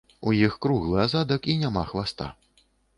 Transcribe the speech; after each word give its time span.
У 0.29 0.31
іх 0.37 0.57
круглы 0.67 0.97
азадак 1.05 1.41
і 1.55 1.57
няма 1.67 1.87
хваста. 1.95 2.35